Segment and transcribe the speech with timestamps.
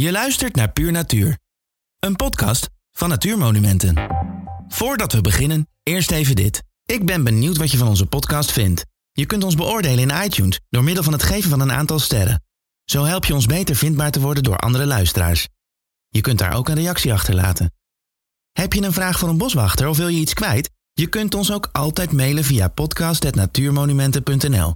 [0.00, 1.38] Je luistert naar Puur Natuur,
[1.98, 3.94] een podcast van Natuurmonumenten.
[4.68, 6.62] Voordat we beginnen, eerst even dit.
[6.84, 8.86] Ik ben benieuwd wat je van onze podcast vindt.
[9.12, 12.42] Je kunt ons beoordelen in iTunes door middel van het geven van een aantal sterren.
[12.84, 15.48] Zo help je ons beter vindbaar te worden door andere luisteraars.
[16.08, 17.72] Je kunt daar ook een reactie achterlaten.
[18.52, 20.70] Heb je een vraag voor een boswachter of wil je iets kwijt?
[20.92, 24.74] Je kunt ons ook altijd mailen via podcast.natuurmonumenten.nl.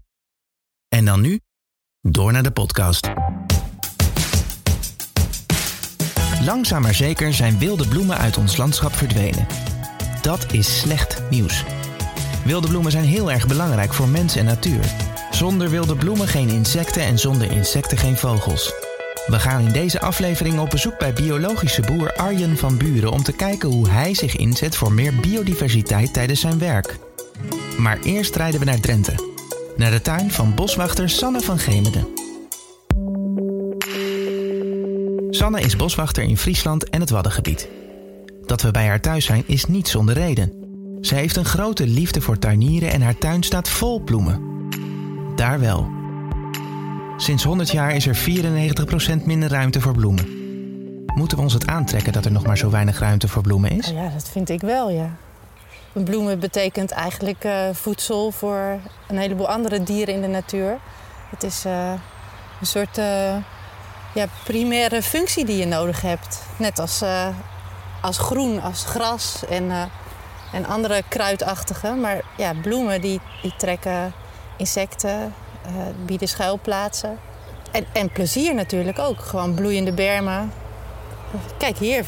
[0.88, 1.40] En dan nu,
[2.00, 3.12] door naar de podcast.
[6.44, 9.46] Langzaam maar zeker zijn wilde bloemen uit ons landschap verdwenen.
[10.22, 11.64] Dat is slecht nieuws.
[12.44, 14.84] Wilde bloemen zijn heel erg belangrijk voor mens en natuur.
[15.30, 18.72] Zonder wilde bloemen geen insecten en zonder insecten geen vogels.
[19.26, 23.32] We gaan in deze aflevering op bezoek bij biologische boer Arjen van Buren om te
[23.32, 26.98] kijken hoe hij zich inzet voor meer biodiversiteit tijdens zijn werk.
[27.78, 29.14] Maar eerst rijden we naar Drenthe,
[29.76, 32.23] naar de tuin van boswachter Sanne van Gemeden.
[35.34, 37.68] Sanne is boswachter in Friesland en het Waddengebied.
[38.44, 40.52] Dat we bij haar thuis zijn is niet zonder reden.
[41.00, 44.42] Ze heeft een grote liefde voor tuinieren en haar tuin staat vol bloemen.
[45.36, 45.88] Daar wel.
[47.16, 48.16] Sinds 100 jaar is er
[49.20, 50.28] 94% minder ruimte voor bloemen.
[51.14, 53.88] Moeten we ons het aantrekken dat er nog maar zo weinig ruimte voor bloemen is?
[53.88, 55.16] Ja, dat vind ik wel, ja.
[55.92, 60.78] Bloemen betekent eigenlijk uh, voedsel voor een heleboel andere dieren in de natuur.
[61.30, 61.92] Het is uh,
[62.60, 63.36] een soort uh,
[64.14, 66.42] ja, primaire functie die je nodig hebt.
[66.56, 67.02] Net als,
[68.00, 69.90] als groen, als gras en,
[70.52, 71.90] en andere kruidachtige.
[71.90, 74.12] Maar ja, bloemen die, die trekken
[74.56, 75.34] insecten,
[76.06, 77.18] bieden schuilplaatsen.
[77.70, 79.20] En, en plezier natuurlijk ook.
[79.20, 80.52] Gewoon bloeiende bermen.
[81.58, 82.04] Kijk hier,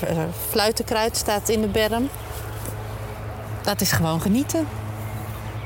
[0.50, 2.08] fluitenkruid staat in de berm
[3.66, 4.66] dat is gewoon genieten.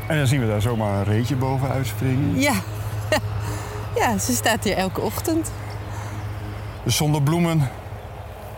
[0.06, 2.40] En dan zien we daar zomaar een reetje boven uitspringen.
[2.40, 2.54] Ja.
[4.00, 5.50] ja, ze staat hier elke ochtend.
[6.84, 7.70] Dus zonder bloemen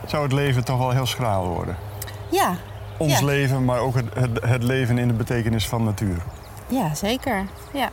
[0.06, 1.76] zou het leven toch wel heel schraal worden.
[2.30, 2.56] Ja.
[2.96, 3.24] Ons ja.
[3.24, 6.22] leven, maar ook het, het, het, leven in de betekenis van natuur.
[6.68, 7.46] Ja, zeker.
[7.72, 7.90] Ja.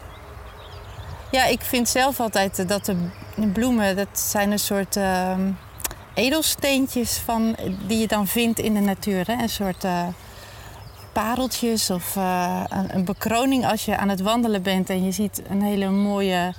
[1.32, 2.96] Ja, ik vind zelf altijd dat de
[3.54, 5.32] bloemen, dat zijn een soort uh,
[6.14, 7.56] edelsteentjes van,
[7.88, 9.28] die je dan vindt in de natuur.
[9.28, 9.34] Hè?
[9.34, 9.84] Een soort...
[9.84, 10.08] Uh,
[11.14, 15.42] pareltjes of uh, een, een, bekroning als je aan het wandelen bent en je ziet
[15.50, 16.54] een hele mooie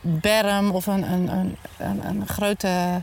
[0.00, 3.02] berm of een, een, een, een, grote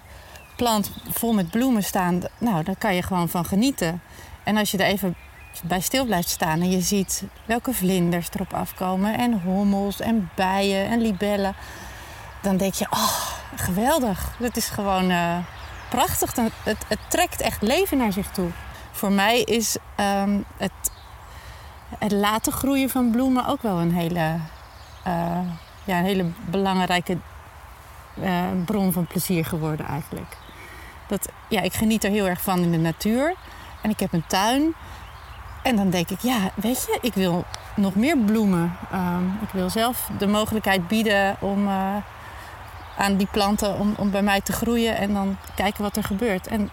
[0.55, 2.21] plant vol met bloemen staan.
[2.37, 4.01] Nou, daar kan je gewoon van genieten.
[4.43, 5.15] En als je er even
[5.63, 10.87] bij stil blijft staan en je ziet welke vlinders erop afkomen en hommels en bijen
[10.87, 11.55] en libellen,
[12.41, 14.35] dan denk je, oh, geweldig.
[14.39, 15.37] Dat is gewoon uh,
[15.89, 16.35] prachtig.
[16.63, 18.49] Het, het trekt echt leven naar zich toe
[18.97, 20.91] voor mij is um, het,
[21.99, 24.35] het, laten groeien van bloemen ook wel een hele,
[25.07, 25.39] uh,
[25.87, 27.17] ja, een hele belangrijke
[28.23, 30.37] uh, bron van plezier geworden eigenlijk.
[31.07, 33.33] Dat, ja, ik geniet er heel erg van in de natuur.
[33.81, 34.73] En ik heb een tuin.
[35.63, 38.77] En dan denk ik, ja, weet je, ik wil nog meer bloemen.
[38.93, 41.95] Um, ik wil zelf de mogelijkheid bieden om uh,
[42.97, 46.47] aan die planten om, om bij mij te groeien en dan kijken wat er gebeurt.
[46.47, 46.69] En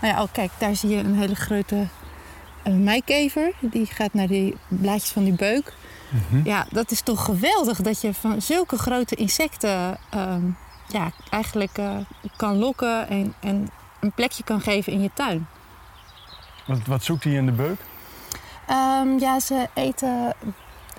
[0.00, 1.86] nou ja, oh kijk, daar zie je een hele grote
[2.64, 3.52] uh, meikever.
[3.60, 5.72] Die gaat naar die blaadjes van die beuk.
[6.10, 6.44] Mm -hmm.
[6.44, 10.56] Ja, dat is toch geweldig dat je van zulke grote insecten um,
[10.86, 11.96] ja, eigenlijk uh,
[12.36, 13.68] kan lokken en, en,
[14.00, 15.46] een plekje kan geven in je tuin.
[16.66, 17.80] Wat, wat zoekt hij in de beuk?
[18.70, 20.34] Um, ja, ze eten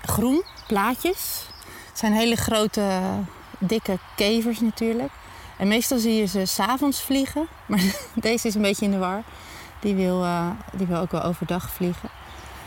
[0.05, 1.45] groen, blaadjes.
[1.89, 3.00] Het zijn hele grote,
[3.59, 5.11] dikke kevers natuurlijk.
[5.57, 7.47] En meestal zie je ze s'avonds vliegen.
[7.67, 7.81] Maar
[8.13, 9.23] deze is een beetje in de war.
[9.79, 12.09] Die wil, uh, die wil ook wel overdag vliegen.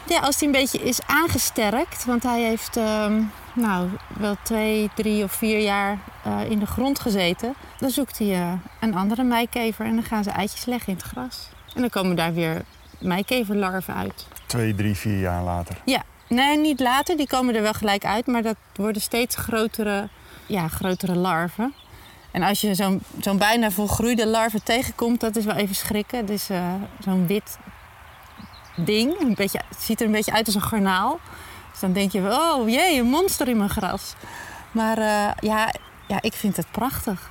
[0.09, 3.06] Ja, als hij een beetje is aangesterkt, want hij heeft uh,
[3.54, 8.28] nou, wel twee, drie of vier jaar uh, in de grond gezeten, dan zoekt hij
[8.28, 11.48] uh, een andere meikever en dan gaan ze eitjes leggen in het gras.
[11.75, 12.65] En dan komen daar weer
[12.98, 14.26] meikeverlarven uit.
[14.47, 15.76] Twee, drie, vier jaar later?
[15.84, 17.16] Ja, nee, niet later.
[17.16, 20.09] Die komen er wel gelijk uit, maar dat worden steeds grotere,
[20.47, 21.75] ja, grotere larven.
[22.31, 26.18] En als je zo'n zo'n bijna volgroeide larve tegenkomt, dat is wel even schrikken.
[26.18, 26.74] Het is uh,
[27.04, 27.59] zo'n wit
[28.74, 29.21] ding.
[29.21, 31.21] Een beetje, het ziet er een beetje uit als een garnaal.
[31.71, 34.15] Dus dan denk je, oh jee, een monster in mijn gras.
[34.72, 35.74] Maar uh, ja,
[36.06, 37.30] ja, ik vind het prachtig.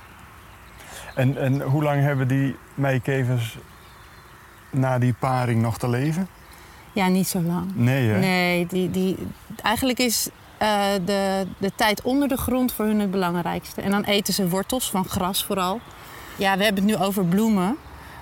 [1.14, 3.56] En, en hoe lang hebben die meikevers
[4.70, 6.28] na die paring nog te leven?
[6.92, 7.70] Ja, niet zo lang.
[7.74, 8.18] Nee, hè?
[8.18, 9.16] Nee, die, die,
[9.62, 10.28] eigenlijk is
[10.62, 13.80] uh, de, de tijd onder de grond voor hun het belangrijkste.
[13.80, 15.80] En dan eten ze wortels van gras vooral.
[16.36, 17.76] Ja, we hebben het nu over bloemen.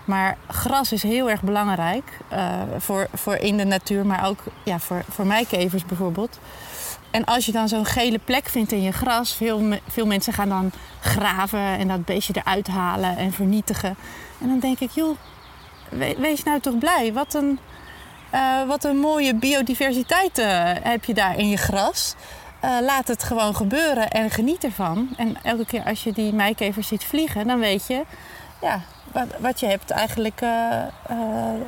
[0.04, 2.38] Maar gras is heel erg belangrijk uh,
[2.78, 6.38] voor, voor in de natuur, maar ook ja, voor, voor mijkevers bijvoorbeeld.
[7.10, 10.48] En als je dan zo'n gele plek vindt in je gras, veel, veel mensen gaan
[10.48, 10.70] dan
[11.00, 13.96] graven en dat beestje eruit halen en vernietigen.
[14.40, 15.16] En dan denk ik, joh,
[15.88, 17.12] we- wees nou toch blij.
[17.12, 17.58] Wat een,
[18.30, 22.14] eh, wat een mooie biodiversiteit eh, heb je daar in je gras.
[22.60, 25.08] Eh, laat het gewoon gebeuren en geniet ervan.
[25.16, 28.02] En elke keer als je die meikevers ziet vliegen, dan weet je
[28.60, 28.80] ja,
[29.12, 30.88] wat, wat je hebt eigenlijk eh, eh,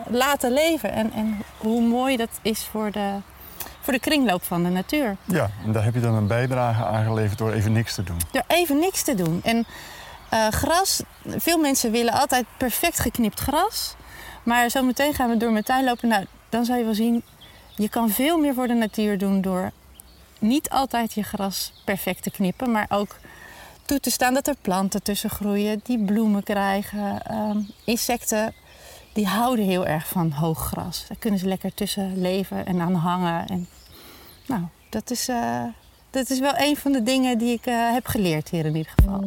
[0.08, 0.92] laten leven.
[0.92, 3.10] En, en hoe mooi dat is voor de,
[3.80, 5.16] voor de kringloop van de natuur.
[5.24, 8.18] Ja, en daar heb je dan een bijdrage aan geleverd door even niks te doen.
[8.32, 9.40] Door even niks te doen.
[9.44, 9.66] En
[10.30, 13.94] eh, gras, veel mensen willen altijd perfect geknipt gras.
[14.42, 16.08] Maar zometeen gaan we door mijn tuin lopen.
[16.08, 17.22] Nou, dan zal je wel zien,
[17.76, 19.72] je kan veel meer voor de natuur doen door
[20.38, 23.16] niet altijd je gras perfect te knippen, maar ook
[23.84, 27.22] toe te staan dat er planten tussen groeien, die bloemen krijgen.
[27.22, 28.54] Ehm, insecten,
[29.12, 31.04] die houden heel erg van hoog gras.
[31.08, 33.46] Daar kunnen ze lekker tussen leven en aan hangen.
[33.46, 33.68] En,
[34.46, 35.64] nou, dat is, eh,
[36.10, 38.92] dat is wel een van de dingen die ik eh, heb geleerd hier in ieder
[38.96, 39.20] geval.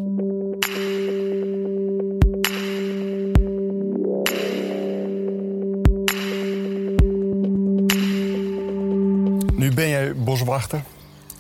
[9.54, 10.84] Nu ben jij boswachter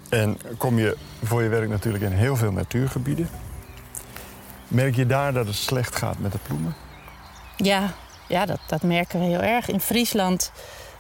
[0.10, 3.30] en kom je voor je werk natuurlijk in heel veel natuurgebieden.
[4.68, 6.76] Merk je daar dat het slecht gaat met de bloemen?
[7.56, 7.94] Ja,
[8.28, 9.68] ja dat, dat merken we heel erg.
[9.68, 10.52] In Friesland,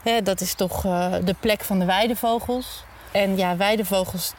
[0.03, 2.83] hè, dat is toch eh, de plek van de weidevogels.
[3.11, 4.33] En ja, weidevogels,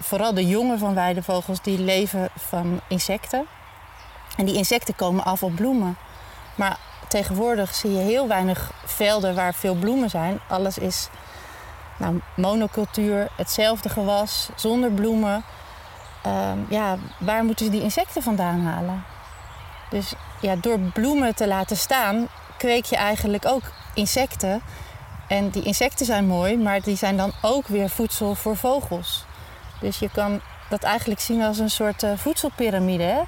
[0.00, 3.46] vooral de jongen van weidevogels, die leven van insecten.
[4.36, 5.96] En die insecten komen af op bloemen.
[6.54, 6.78] Maar
[7.08, 10.40] tegenwoordig zie je heel weinig velden waar veel bloemen zijn.
[10.48, 11.08] Alles is
[12.00, 15.44] nou, monocultuur, hetzelfde gewas, zonder bloemen.
[16.22, 19.04] Ehm, ja, waar moeten ze die insecten vandaan halen?
[19.90, 23.62] Dus ja, door bloemen te laten staan, kweek je eigenlijk ook
[23.94, 24.62] insecten.
[25.28, 29.24] En die insecten zijn mooi, maar die zijn dan ook weer voedsel voor vogels.
[29.80, 33.02] Dus je kan dat eigenlijk zien als een soort voedselpiramide.
[33.02, 33.20] Hè?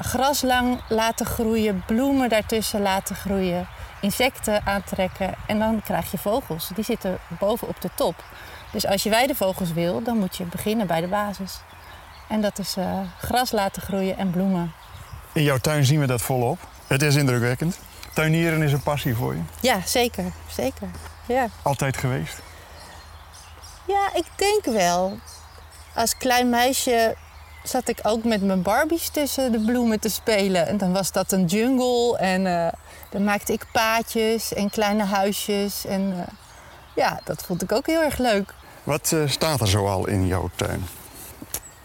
[0.00, 3.68] Gras lang laten groeien, bloemen daartussen laten groeien,
[4.00, 6.70] insecten aantrekken en dan krijg je vogels.
[6.74, 8.24] Die zitten boven op de top.
[8.72, 11.60] Dus als je weidevogels wil, dan moet je beginnen bij de basis.
[12.28, 14.72] En dat is eh, gras laten groeien en bloemen.
[15.32, 16.58] In jouw tuin zien we dat volop.
[16.86, 17.78] Het is indrukwekkend.
[18.14, 19.40] Tuinieren is een passie voor je.
[19.60, 20.24] Ja, zeker.
[20.50, 20.88] Zeker.
[21.26, 21.48] Ja.
[21.62, 22.42] Altijd geweest.
[23.86, 25.18] Ja, ik denk wel.
[25.94, 27.16] Als klein meisje
[27.62, 30.66] zat ik ook met mijn Barbies tussen de bloemen te spelen.
[30.66, 32.18] En dan was dat een jungle.
[32.18, 32.72] En eh,
[33.10, 35.84] dan maakte ik paadjes en kleine huisjes.
[35.84, 36.32] En eh,
[36.94, 38.54] ja, dat vond ik ook heel erg leuk.
[38.82, 40.86] Wat eh, staat er zoal in jouw tuin?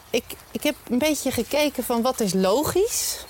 [0.10, 3.26] Ik, ik heb een beetje gekeken van wat is logisch.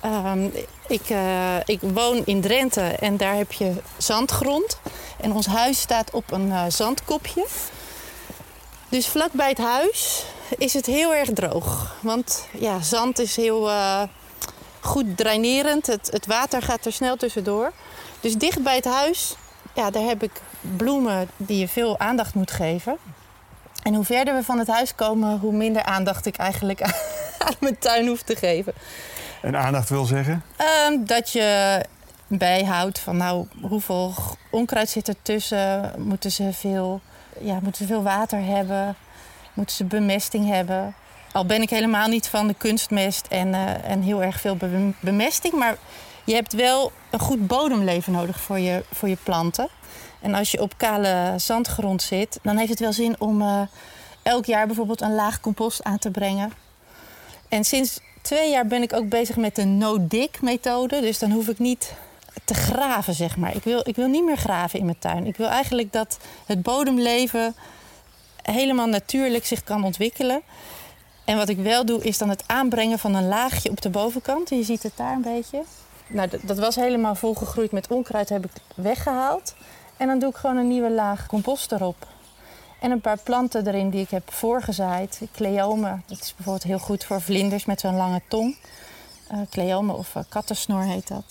[0.00, 0.48] Ehm,
[0.88, 4.78] ik, eh, ik woon in Drenthe en daar heb je zandgrond.
[5.20, 7.46] En ons huis staat op een zandkopje.
[8.88, 10.24] Dus vlakbij het huis
[10.58, 11.96] is het heel erg droog.
[12.00, 13.70] Want ja, zand is heel
[14.84, 15.86] goed drainerend.
[15.86, 17.72] Het, het water gaat er snel tussendoor.
[18.20, 19.36] Dus dicht bij het huis,
[19.74, 20.40] ja, daar heb ik
[20.76, 22.96] bloemen die je veel aandacht moet geven.
[23.82, 26.92] En hoe verder we van het huis komen, hoe minder aandacht ik eigenlijk aan,
[27.46, 28.72] aan mijn tuin hoef te geven.
[29.42, 30.42] En aandacht wil zeggen?
[30.56, 31.80] Ehm, dat je
[32.26, 34.14] bijhoudt van nou, hoeveel
[34.50, 35.92] onkruid zit er tussen?
[35.98, 37.00] Moeten ze veel,
[37.40, 38.96] ja, moeten ze veel water hebben?
[39.54, 40.94] Moeten ze bemesting hebben?
[41.34, 44.92] Al ben ik helemaal niet van de kunstmest en, eh, en heel erg veel be-
[45.00, 45.54] bemesting.
[45.54, 45.76] Maar
[46.24, 49.68] je hebt wel een goed bodemleven nodig voor je, voor je planten.
[50.20, 53.60] En als je op kale zandgrond zit, dan heeft het wel zin om eh,
[54.22, 56.52] elk jaar bijvoorbeeld een laag compost aan te brengen.
[57.48, 61.00] En sinds twee jaar ben ik ook bezig met de no-dig methode.
[61.00, 61.94] Dus dan hoef ik niet
[62.44, 63.56] te graven, zeg maar.
[63.56, 65.26] Ik wil, ik wil niet meer graven in mijn tuin.
[65.26, 67.54] Ik wil eigenlijk dat het bodemleven
[68.42, 70.42] helemaal natuurlijk zich kan ontwikkelen.
[71.24, 74.48] En wat ik wel doe, is dan het aanbrengen van een laagje op de bovenkant.
[74.48, 75.62] Je ziet het daar een beetje.
[76.06, 79.54] Nou, dat, was helemaal volgegroeid met onkruid, heb ik weggehaald.
[79.96, 82.06] En dan doe ik gewoon een nieuwe laag compost erop.
[82.80, 85.20] En een paar planten erin die ik heb voorgezaaid.
[85.32, 88.56] Cleome, dat is bijvoorbeeld heel goed voor vlinders met zo'n lange tong.
[89.28, 91.24] Eh cleome of eh, kattensnor heet dat.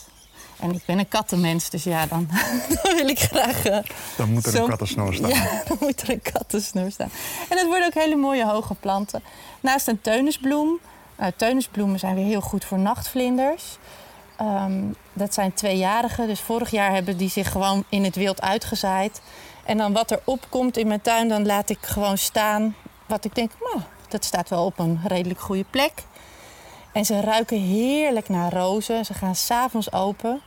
[0.59, 2.27] En ik ben een kattenmens, dus ja, dan,
[2.83, 3.65] dan wil ik graag...
[3.65, 3.77] eh,
[4.17, 5.29] Dan moet er Zo- een kattensnoor staan.
[5.39, 7.09] ja, dan moet er een kattensnoer staan.
[7.49, 9.23] En dat worden ook hele mooie hoge planten.
[9.59, 10.79] Naast een teunisbloem.
[11.17, 13.77] Nou, teunisbloemen zijn weer heel goed voor nachtvlinders.
[14.37, 14.81] Ehm,
[15.13, 16.27] dat zijn tweejarigen.
[16.27, 19.21] Dus vorig jaar hebben die zich gewoon in het wild uitgezaaid.
[19.65, 22.75] En dan wat er opkomt in mijn tuin, dan laat ik gewoon staan.
[23.05, 25.91] Wat ik denk, nou, dat staat wel op een redelijk goede plek.
[26.93, 29.05] En ze ruiken heerlijk naar rozen.
[29.05, 30.41] Ze gaan s'avonds open.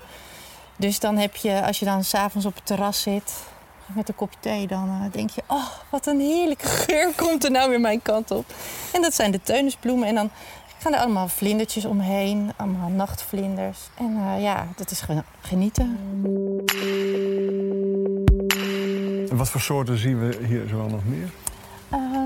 [0.76, 3.33] Dus dan heb je, als je dan s'avonds op het terras zit,
[3.87, 5.43] met een kopje thee, dan eh, denk je...
[5.47, 8.45] oh, wat een heerlijke geur komt er nou weer mijn kant op.
[8.93, 10.09] En dat zijn de teunisbloemen.
[10.09, 10.31] En dan
[10.79, 13.79] gaan er allemaal vlindertjes omheen, allemaal nachtvlinders.
[13.99, 15.03] En eh, ja, dat is
[15.41, 15.99] genieten.
[19.31, 21.31] En wat voor soorten zien we hier zoal nog meer?
[21.91, 22.25] Ehm,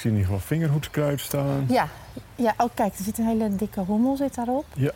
[0.00, 1.66] zie in ieder geval vingerhoedskruid staan.
[1.68, 1.88] ja.
[2.34, 4.64] ja, oh kijk, er zit een hele dikke hommel zit daarop.
[4.74, 4.90] Ja.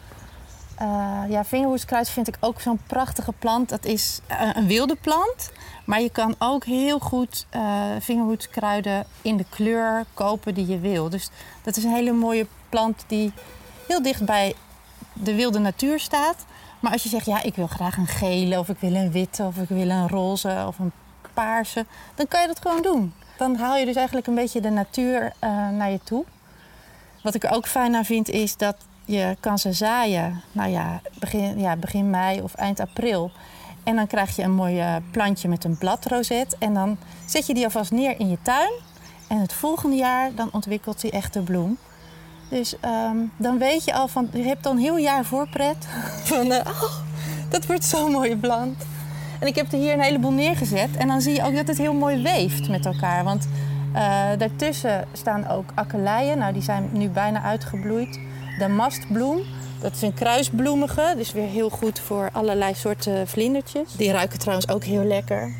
[0.74, 3.68] Eh, ja, vingerhoedskruid vind ik ook zo'n prachtige plant.
[3.68, 5.52] Dat is eh, een wilde plant.
[5.84, 11.08] Maar je kan ook heel goed eh vingerhoedskruiden in de kleur kopen die je wil.
[11.08, 11.30] Dus
[11.62, 13.32] dat is een hele mooie plant die
[13.88, 14.54] heel dicht bij
[15.12, 16.44] de wilde natuur staat.
[16.80, 19.42] Maar als je zegt, ja, ik wil graag een gele, of ik wil een witte,
[19.42, 20.92] of ik wil een roze of een
[21.34, 23.12] paarse, dan kan je dat gewoon doen.
[23.36, 26.24] Dan haal je dus eigenlijk een beetje de natuur eh, naar je toe.
[27.22, 30.42] Wat ik er ook fijn aan vind, is dat je kan ze zaaien.
[30.52, 33.30] Nou ja begin, ja, begin mei of eind april.
[33.84, 36.56] En dan krijg je een mooi eh, plantje met een bladrozet.
[36.58, 38.72] En dan zet je die alvast neer in je tuin.
[39.28, 41.78] En het volgende jaar dan ontwikkelt die echt de bloem.
[42.48, 45.86] Dus ehm, dan weet je al van, je hebt dan heel jaar voorpret.
[46.30, 46.94] Van, eh, oh,
[47.48, 48.84] dat wordt zo'n mooie plant.
[49.44, 50.96] En ik heb er hier een heleboel neergezet.
[50.96, 53.24] En dan zie je ook dat het heel mooi weeft met elkaar.
[53.24, 53.48] Want
[53.92, 56.38] eh, daartussen staan ook akkeleien.
[56.38, 58.20] Nou, die zijn nu bijna uitgebloeid.
[58.58, 59.42] De mastbloem,
[59.80, 61.14] dat is een kruisbloemige.
[61.16, 63.92] Dus weer heel goed voor allerlei soorten vlindertjes.
[63.96, 65.54] Die ruiken trouwens ook heel lekker.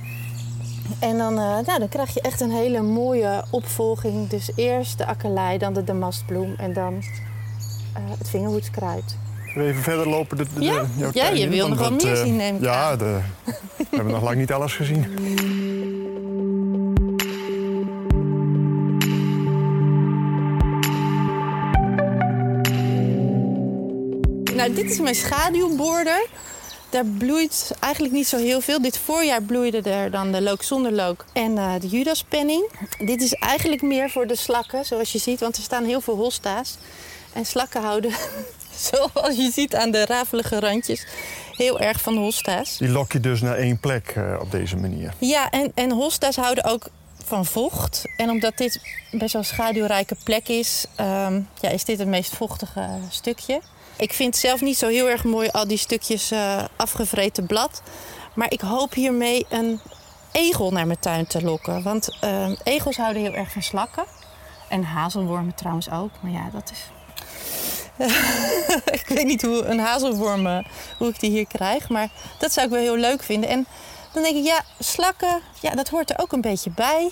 [1.01, 4.29] En dan, eh, nou, dan krijg je echt een hele mooie opvolging.
[4.29, 7.03] Dus eerst de akkelei, dan de damastbloem en dan
[7.93, 9.17] eh, het vingerhoedskruid.
[9.55, 10.37] Zullen we even verder lopen?
[10.37, 10.85] De, de, Ja,
[11.31, 13.21] de- je wil nog wel meer eh, zien, neem ik Ja, we
[13.91, 15.07] hebben nog lang niet alles gezien.
[24.55, 26.27] Nou, dit is mijn schaduwborder.
[26.91, 28.83] Daar bloeit eigenlijk niet zo heel veel.
[28.83, 32.71] Dit voorjaar bloeide er dan de look zonder look en eh, de judaspenning.
[32.99, 36.17] Dit is eigenlijk meer voor de slakken, zoals je ziet, want er staan heel veel
[36.17, 36.77] hosta's.
[37.33, 38.11] En slakken houden,
[38.91, 41.07] zoals je ziet aan de rafelige randjes,
[41.53, 42.77] heel erg van hosta's.
[42.79, 45.15] Die lok je dus naar één plek eh, op deze manier.
[45.19, 46.89] Ja, en, en hosta's houden ook
[47.25, 48.05] van vocht.
[48.17, 52.37] En omdat dit best wel een schaduwrijke plek is, ehm, ja, is dit het meest
[52.37, 53.61] vochtige stukje.
[53.97, 57.83] Ik vind zelf niet zo heel erg mooi al die stukjes eh, afgevreten blad.
[58.35, 59.81] Maar ik hoop hiermee een
[60.33, 61.83] egel naar mijn tuin te lokken.
[61.83, 64.05] Want ehm, egels houden heel erg van slakken.
[64.69, 66.11] En hazelwormen trouwens ook.
[66.21, 66.79] Maar ja, dat is...
[68.99, 70.65] ik weet niet hoe een hazelworm,
[70.99, 71.89] hoe ik die hier krijg.
[71.89, 72.09] Maar
[72.39, 73.51] dat zou ik wel heel leuk vinden.
[73.51, 73.67] En
[74.13, 77.11] dan denk ik, ja, slakken, ja, dat hoort er ook een beetje bij.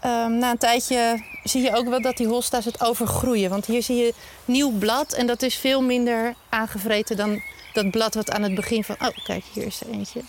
[0.00, 3.50] Ehm, na een tijdje zie je ook wel dat die hosta's het overgroeien.
[3.50, 8.14] Want hier zie je nieuw blad en dat is veel minder aangevreten dan dat blad
[8.14, 8.96] wat aan het begin van...
[8.98, 10.20] Oh, kijk, hier is er eentje.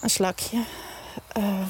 [0.00, 0.64] Een slakje.
[1.32, 1.60] Eh,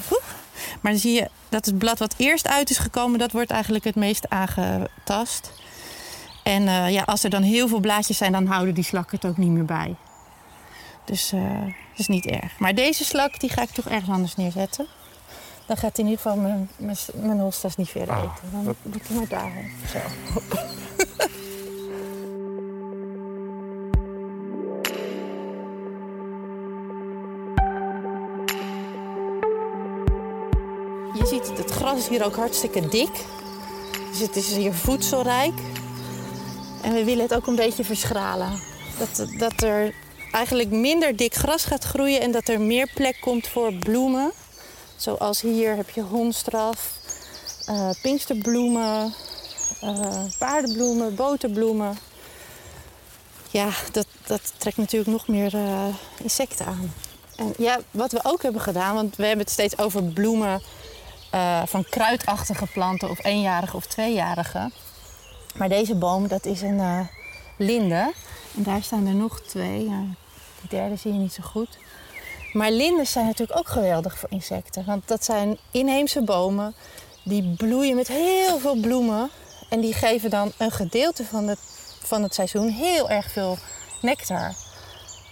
[0.81, 3.85] maar dan zie je dat het blad wat eerst uit is gekomen, dat wordt eigenlijk
[3.85, 5.51] het meest aangetast.
[6.45, 9.31] En eh, ja, als er dan heel veel blaadjes zijn, dan houden die slakken het
[9.31, 9.95] ook niet meer bij.
[11.05, 12.59] Dus eh, dat is niet erg.
[12.59, 14.87] Maar deze slak die ga ik toch ergens anders neerzetten.
[15.67, 18.51] Dan gaat in ieder geval mijn, mijn, mijn hosta's niet verder Ah, eten.
[18.53, 19.73] Dan dat- doe ik hem maar daarheen.
[19.93, 19.99] Zo.
[31.15, 33.11] Je ziet het, het gras is hier ook hartstikke dik.
[34.11, 35.53] Dus het is hier voedselrijk.
[36.85, 38.61] En we willen het ook een beetje verschralen.
[38.99, 39.95] Dat, dat er
[40.33, 44.33] eigenlijk minder dik gras gaat groeien en dat er meer plek komt voor bloemen.
[44.97, 46.93] Zoals hier heb je honstraf,
[47.67, 49.15] eh pinksterbloemen,
[49.81, 51.99] eh, paardenbloemen, boterbloemen.
[53.51, 55.87] Ja, dat, dat trekt natuurlijk nog meer eh,
[56.23, 56.93] insecten aan.
[57.37, 60.63] En ja, wat we ook hebben gedaan, want we hebben het steeds over bloemen
[61.65, 64.71] van kruidachtige planten of eenjarige of tweejarige.
[65.55, 67.01] Maar deze boom, dat is een eh,
[67.57, 68.13] linde.
[68.57, 69.89] En daar staan er nog twee.
[69.89, 70.01] Ja,
[70.61, 71.79] die derde zie je niet zo goed.
[72.53, 74.85] Maar lindes zijn natuurlijk ook geweldig voor insecten.
[74.85, 76.75] Want dat zijn inheemse bomen.
[77.25, 79.31] Die bloeien met heel veel bloemen.
[79.69, 81.59] En die geven dan een gedeelte van het,
[82.03, 83.57] van het seizoen heel erg veel
[84.01, 84.55] nectar.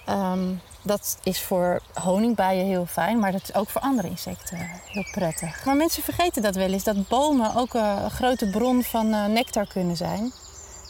[0.07, 0.49] Ehm,
[0.82, 5.64] dat is voor honingbijen heel fijn, maar dat is ook voor andere insecten heel prettig.
[5.64, 9.26] Maar mensen vergeten dat wel eens, dat bomen ook eh, een grote bron van eh,
[9.26, 10.32] nectar kunnen zijn.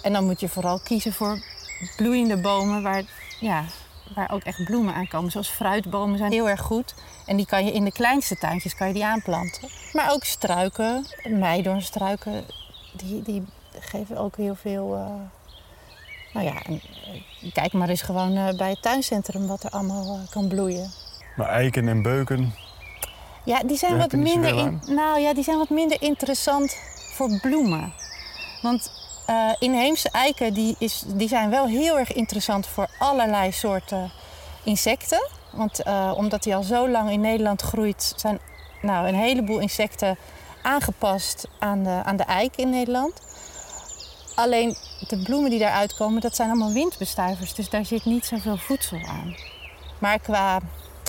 [0.03, 1.43] En dan moet je vooral kiezen voor
[1.97, 3.03] bloeiende bomen waar,
[3.41, 3.65] ja,
[4.15, 5.31] waar ook echt bloemen aankomen.
[5.31, 6.95] Zoals fruitbomen zijn heel erg goed.
[7.27, 9.69] En die kan je in de kleinste tuintjes kan je die aanplanten.
[9.93, 12.45] Maar ook struiken, meidoornstruiken,
[12.93, 13.45] die, die
[13.79, 14.95] geven ook heel veel...
[14.95, 15.42] eh,
[16.33, 16.81] nou ja, en,
[17.43, 20.91] eh, kijk maar eens gewoon eh, bij het tuincentrum wat er allemaal eh, kan bloeien.
[21.37, 22.55] Maar eiken en beuken,
[23.45, 26.77] Ja, die zijn, wat minder in, nou, ja, die zijn wat minder interessant
[27.15, 27.93] voor bloemen.
[28.63, 29.01] Want
[29.59, 34.11] inheemse eiken die is, die zijn wel heel erg interessant voor allerlei soorten
[34.63, 35.29] insecten.
[35.53, 35.83] Want
[36.17, 38.39] omdat die al zo lang in Nederland groeit, zijn
[38.83, 40.19] nou, een heleboel insecten
[40.63, 43.21] aangepast aan de, aan de eik in Nederland.
[44.43, 44.77] Alleen
[45.09, 47.55] de bloemen die daaruit komen, dat zijn allemaal windbestuivers.
[47.55, 49.35] Dus daar zit niet zoveel voedsel aan.
[49.99, 50.61] Maar qua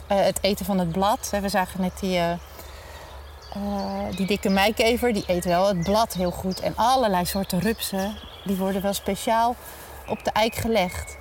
[0.08, 2.40] eh, het eten van het blad, hè, we zagen net die, eh, eh,
[4.16, 6.60] die dikke meikever, die eet wel het blad heel goed.
[6.60, 9.56] En allerlei soorten rupsen, die worden wel speciaal
[10.08, 11.18] op de eik gelegd.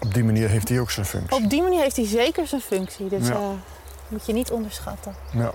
[0.00, 1.44] Op die manier heeft hij ook zijn functie.
[1.44, 3.08] Op die manier heeft hij zeker zijn functie.
[3.08, 3.38] Dus Ja.
[4.08, 5.14] moet je niet onderschatten.
[5.30, 5.52] Ja.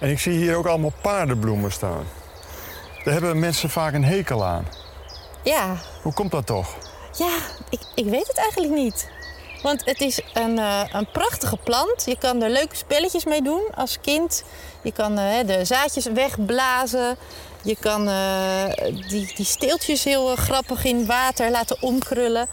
[0.00, 2.04] En ik zie hier ook allemaal paardenbloemen staan.
[3.04, 4.64] Daar hebben mensen vaak een hekel aan.
[5.44, 6.76] Ja, Hoe komt dat toch?
[7.18, 7.36] Ja,
[7.70, 9.10] ik, ik weet het eigenlijk niet.
[9.62, 12.04] Want het is een, eh, een prachtige plant.
[12.04, 14.44] Je kan er leuke spelletjes mee doen als kind.
[14.82, 17.16] Je kan eh, de zaadjes wegblazen.
[17.62, 18.64] Je kan eh,
[19.08, 22.48] die, die steeltjes heel grappig in water laten omkrullen.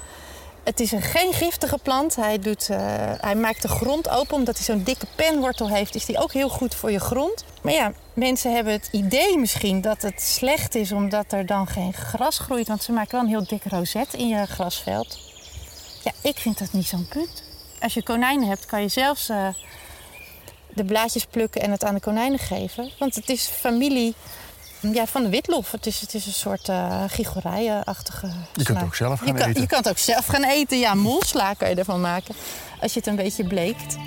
[0.69, 2.15] Het is een geen giftige plant.
[2.15, 2.77] Hij, doet, eh,
[3.17, 4.35] hij maakt de grond open.
[4.35, 7.45] Omdat hij zo'n dikke penwortel heeft, is die ook heel goed voor je grond.
[7.61, 11.93] Maar ja, mensen hebben het idee misschien dat het slecht is omdat er dan geen
[11.93, 12.67] gras groeit.
[12.67, 15.19] Want ze maken wel een heel dik rozet in je grasveld.
[16.03, 17.43] Ja, ik vind dat niet zo'n punt.
[17.79, 19.47] Als je konijnen hebt, kan je zelfs eh,
[20.73, 22.91] de blaadjes plukken en het aan de konijnen geven.
[22.99, 24.15] Want het is familie
[24.81, 25.71] ja, van de witlof.
[25.71, 27.03] Het is, het is een soort uh,
[28.53, 29.61] Je kunt het ook zelf je gaan kan, eten.
[29.61, 30.79] Je kan het ook zelf gaan eten.
[30.79, 32.35] Ja, molsla kan je ervan maken.
[32.81, 33.97] Als je het een beetje bleekt.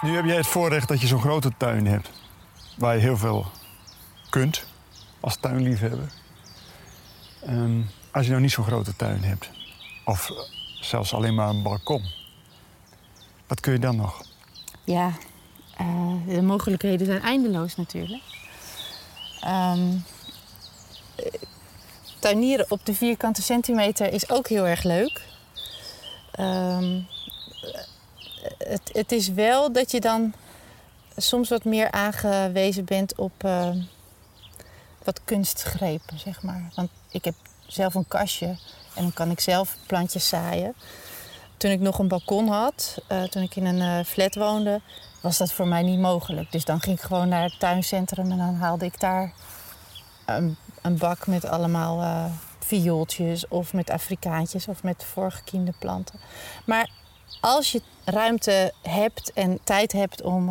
[0.00, 2.10] Nu heb jij het voorrecht dat je zo'n grote tuin hebt.
[2.76, 3.46] Waar je heel veel
[4.30, 4.64] kunt
[5.20, 6.12] als tuinliefhebber.
[7.46, 9.50] Ehm, als je nou niet zo'n grote tuin hebt.
[10.04, 10.30] Of
[10.80, 12.04] zelfs alleen maar een balkon.
[13.46, 14.22] Wat kun je dan nog?
[14.84, 15.12] Ja,
[15.76, 18.22] eh, de mogelijkheden zijn eindeloos natuurlijk.
[19.40, 19.78] Eh,
[22.18, 25.22] tuinieren op de vierkante centimeter is ook heel erg leuk.
[26.30, 27.00] Ehm,
[28.58, 30.34] het, het is wel dat je dan
[31.16, 33.70] soms wat meer aangewezen bent op eh,
[35.04, 36.70] wat kunstgrepen, zeg maar.
[36.74, 37.34] Want ik heb
[37.66, 38.46] zelf een kastje
[38.94, 40.74] en dan kan ik zelf plantjes zaaien.
[41.64, 44.80] Toen ik nog een balkon had, eh, toen ik in een eh, flat woonde,
[45.22, 46.52] was dat voor mij niet mogelijk.
[46.52, 49.32] Dus dan ging ik gewoon naar het tuincentrum en dan haalde ik daar
[50.26, 52.24] een, een bak met allemaal eh,
[52.58, 56.20] viooltjes of met Afrikaantjes of met voorgekiemde planten.
[56.66, 56.90] Maar
[57.40, 60.50] als je ruimte hebt en tijd hebt om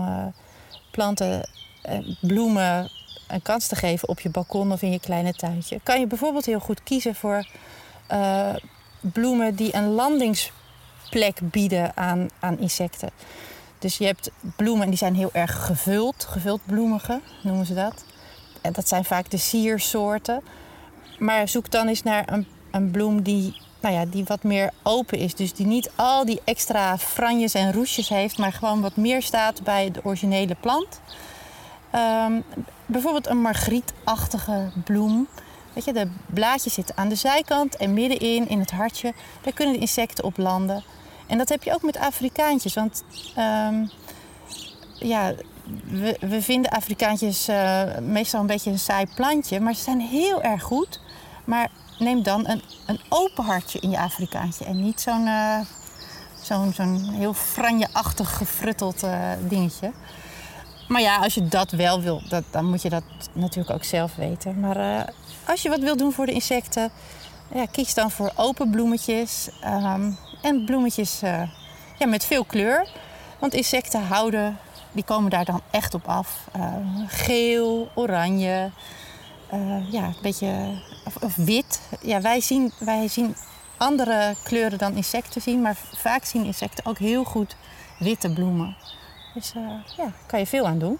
[0.91, 1.49] planten
[1.82, 2.91] en bloemen
[3.28, 6.45] een kans te geven op je balkon of in je kleine tuintje, kan je bijvoorbeeld
[6.45, 7.47] heel goed kiezen voor
[8.99, 9.93] bloemen die een
[11.13, 13.10] landingsplek bieden aan, aan insecten.
[13.80, 18.04] Dus je hebt bloemen en die zijn heel erg gevuld, gevuld bloemige noemen ze dat.
[18.62, 20.41] En dat zijn vaak de siersoorten.
[21.19, 25.17] Maar zoek dan eens naar een, een bloem die, nou ja, die wat meer open
[25.17, 25.36] is.
[25.36, 29.63] Dus die niet al die extra franjes en roesjes heeft, maar gewoon wat meer staat
[29.63, 30.99] bij de originele plant.
[31.91, 32.41] Ehm,
[32.86, 35.28] bijvoorbeeld een margrietachtige bloem.
[35.73, 39.13] Weet je, de blaadjes zitten aan de zijkant en middenin, in het hartje.
[39.41, 40.84] Daar kunnen de insecten op landen.
[41.27, 42.73] En dat heb je ook met Afrikaantjes.
[42.73, 43.03] Want
[43.36, 43.86] ehm,
[44.99, 45.33] ja,
[45.83, 49.59] we, we vinden Afrikaantjes eh, meestal een beetje een saai plantje.
[49.59, 50.99] Maar ze zijn heel erg goed.
[51.45, 54.65] Maar neem dan een, een open hartje in je Afrikaantje.
[54.65, 55.59] En niet zo'n eh,
[56.41, 59.91] zo'n zo'n heel franje-achtig gefrutteld eh, dingetje.
[60.88, 64.15] Maar ja, als je dat wel wil, dat, dan moet je dat natuurlijk ook zelf
[64.15, 64.59] weten.
[64.59, 65.09] Maar
[65.45, 66.91] als je wat wil doen voor de insecten,
[67.53, 69.49] ja, kies dan voor open bloemetjes.
[69.62, 70.12] ehm,
[70.43, 71.41] en bloemetjes eh,
[71.97, 72.88] ja, met veel kleur.
[73.39, 74.58] Want insecten houden,
[74.91, 76.47] die komen daar dan echt op af.
[76.51, 76.73] Eh,
[77.08, 78.71] geel, oranje,
[79.49, 81.82] eh, ja, een beetje of, of wit.
[82.01, 83.36] Ja, wij zien, wij zien
[83.77, 87.56] andere kleuren dan insecten zien, maar vaak zien insecten ook heel goed
[87.99, 88.75] witte bloemen.
[89.34, 90.99] Dus uh, ja, kan je veel aan doen.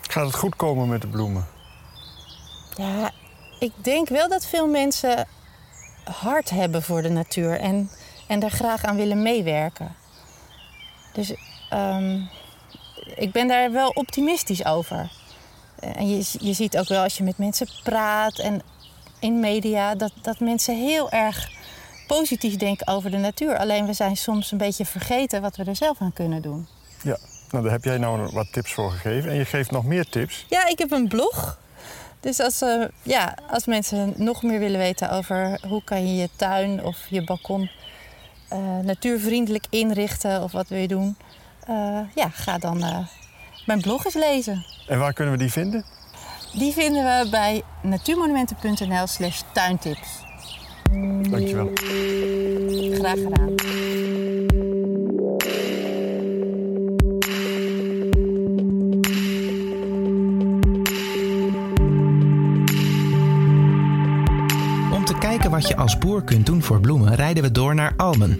[0.00, 1.46] Gaat het goed komen met de bloemen?
[2.76, 3.10] Ja,
[3.58, 5.26] ik denk wel dat veel mensen
[6.04, 7.90] hart hebben voor de natuur en,
[8.32, 9.94] en daar graag aan willen meewerken.
[11.12, 11.34] Dus
[11.72, 12.28] um,
[13.14, 15.10] ik ben daar wel optimistisch over.
[15.80, 18.62] En je, je ziet ook wel als je met mensen praat en
[19.20, 21.50] in media dat, dat mensen heel erg
[22.06, 23.58] positief denken over de natuur.
[23.58, 26.66] Alleen we zijn soms een beetje vergeten wat we er zelf aan kunnen doen.
[27.02, 27.18] Ja,
[27.50, 29.30] nou daar heb jij nou wat tips voor gegeven.
[29.30, 30.46] En je geeft nog meer tips.
[30.48, 31.58] Ja, ik heb een blog.
[32.20, 36.28] Dus als, uh, ja, als mensen nog meer willen weten over hoe kan je je
[36.36, 37.70] tuin of je balkon
[38.82, 41.16] natuurvriendelijk inrichten of wat wil je doen?
[42.14, 43.06] ja, ga dan
[43.66, 44.64] mijn blog eens lezen.
[44.86, 45.84] En waar kunnen we die vinden?
[46.52, 50.08] Die vinden we bij natuurmonumenten.nl slash tuintips.
[51.30, 51.70] Dankjewel.
[52.94, 54.60] Graag gedaan.
[65.52, 68.38] Wat je als boer kunt doen voor bloemen, rijden we door naar Almen.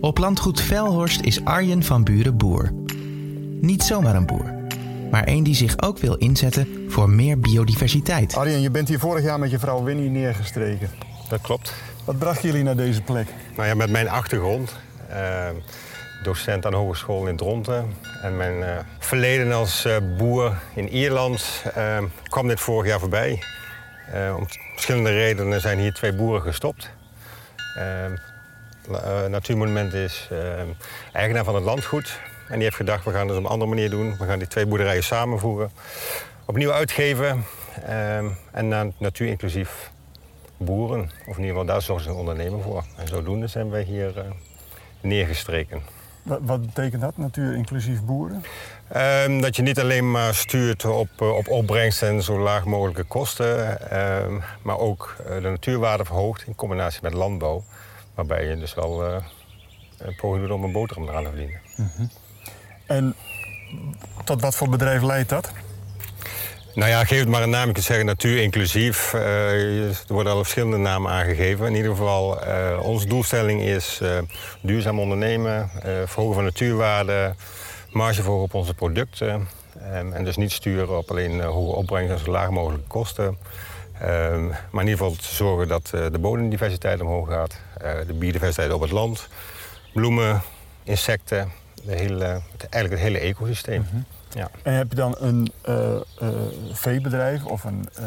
[0.00, 2.72] Op landgoed Velhorst is Arjen van Buren boer.
[3.60, 4.54] Niet zomaar een boer
[5.14, 8.36] maar één die zich ook wil inzetten voor meer biodiversiteit.
[8.36, 10.90] Arjen, je bent hier vorig jaar met je vrouw Winnie neergestreken.
[11.28, 11.74] Dat klopt.
[12.04, 13.28] Wat bracht jullie naar deze plek?
[13.56, 14.76] Nou ja, met mijn achtergrond,
[15.10, 15.48] uh,
[16.22, 17.92] docent aan de Hogeschool in Dronten...
[18.22, 18.66] en mijn uh,
[18.98, 21.62] verleden als uh, boer in Ierland
[22.22, 23.42] kwam dit vorig jaar voorbij.
[24.36, 26.90] Om verschillende redenen zijn hier twee boeren gestopt.
[29.28, 30.28] Natuurmonument is
[31.12, 32.18] eigenaar van het landgoed.
[32.48, 34.16] En die heeft gedacht, we gaan het op een andere manier doen.
[34.18, 35.70] We gaan die twee boerderijen samenvoegen.
[36.44, 37.44] Opnieuw uitgeven.
[37.86, 39.90] Ehm, en naar natuurinclusief
[40.56, 41.00] boeren.
[41.02, 42.84] Of in ieder geval, daar zorgen ze een ondernemer voor.
[42.96, 44.22] En zodoende zijn wij hier uh,
[45.00, 45.82] neergestreken.
[46.24, 48.44] Wat, wat, betekent dat, natuurinclusief boeren?
[48.88, 53.02] Ehm, dat je niet alleen maar stuurt op, uh, op opbrengst en zo laag mogelijke
[53.02, 53.80] kosten.
[53.90, 57.64] Ehm, maar ook uh, de natuurwaarde verhoogt in combinatie met landbouw.
[58.14, 59.04] Waarbij je dus wel
[59.98, 61.60] een poging doet om een boterham eraan te verdienen.
[61.74, 62.10] -hmm.
[62.86, 63.14] En
[64.24, 65.52] tot wat voor bedrijf leidt dat?
[66.74, 67.66] Nou ja, geef het maar een naam.
[67.66, 69.12] Je kunt zeggen natuurinclusief.
[69.12, 71.66] Uh, er worden al verschillende namen aangegeven.
[71.66, 74.18] In ieder geval, uh, onze doelstelling is uh,
[74.60, 75.70] duurzaam ondernemen,
[76.06, 77.34] verhogen van natuurwaarde,
[77.90, 79.48] marge verhogen op onze producten.
[79.94, 83.24] Um, en dus niet sturen op alleen hoge opbrengst en zo laag mogelijke kosten.
[83.24, 87.56] Um, maar in ieder geval te zorgen dat de bodemdiversiteit omhoog gaat,
[88.06, 89.28] de biodiversiteit op het land,
[89.92, 90.42] bloemen,
[90.82, 91.52] insecten,
[91.84, 93.86] de hele, eigenlijk het hele ecosysteem.
[93.90, 94.02] Mhm.
[94.34, 94.50] Ja.
[94.62, 95.74] En heb je dan een uh,
[96.22, 96.28] uh,
[96.72, 98.06] veebedrijf of een uh,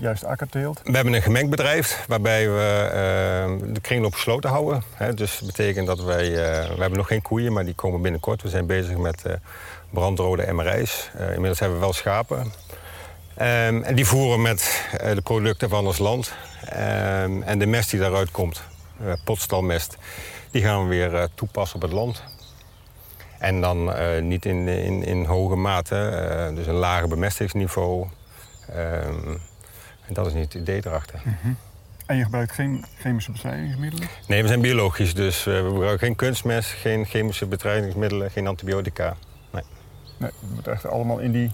[0.00, 0.80] juist akkerteelt?
[0.84, 4.82] We hebben een gemengd bedrijf waarbij we de kringloop gesloten houden.
[4.94, 8.42] Hè, dus dat betekent dat wij, we hebben nog geen koeien, maar die komen binnenkort.
[8.42, 9.22] We zijn bezig met
[9.90, 11.10] brandrode MRI's.
[11.18, 12.38] inmiddels hebben we wel schapen.
[12.38, 16.32] Um, en die voeren met de producten van ons land.
[16.72, 18.62] Um, en de mest die daaruit komt,
[19.24, 19.96] potstalmest,
[20.50, 22.22] die gaan we weer toepassen op het land.
[23.38, 28.06] En dan uh, niet in, in, in hoge mate, uh, dus een lager bemestingsniveau.
[28.70, 29.40] Um,
[30.06, 31.20] en dat is niet het idee erachter.
[31.24, 31.56] Mm -hmm.
[32.06, 34.08] En je gebruikt geen chemische bestrijdingsmiddelen?
[34.26, 39.16] Nee, we zijn biologisch, dus we gebruiken geen kunstmest, geen chemische bestrijdingsmiddelen, geen antibiotica.
[39.52, 39.62] Nee.
[40.16, 41.50] Nee, het moet echt allemaal in die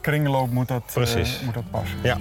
[0.00, 0.82] kringloop moet dat,
[1.44, 1.98] moet dat passen.
[2.02, 2.16] Ja.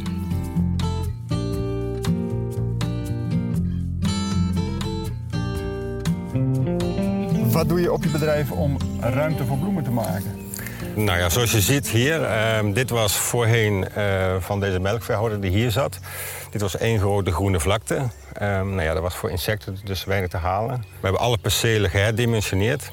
[7.60, 10.52] Wat doe je op je bedrijf om ruimte voor bloemen te maken?
[10.96, 15.52] Nou ja, zoals je ziet hier, uh, dit was voorheen uh, van deze melkveehouder die
[15.52, 16.00] hier zat.
[16.52, 17.96] Dit was één grote groene vlakte.
[17.96, 18.08] Uh,
[18.42, 20.78] nou ja, dat was voor insecten dus weinig te halen.
[20.78, 22.92] We hebben alle percelen geherdimensioneerd.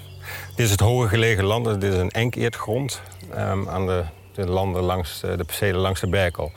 [0.56, 3.00] Dit is het hoger gelegen land, dit is een enkeerdgrond
[3.38, 6.52] um, aan de, de, landen langs de percelen langs de Berkel.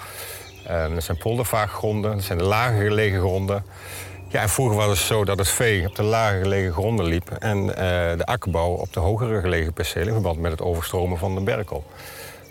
[0.93, 3.63] Dat zijn poldervaaggronden, dat zijn de lager gelegen gronden.
[4.31, 7.31] Ja, vroeger was het zo dat het vee op de lager gelegen gronden liep...
[7.31, 7.73] en uh,
[8.17, 10.07] de akkerbouw op de hogere gelegen percelen...
[10.07, 11.83] in verband met het overstromen van de Berkel.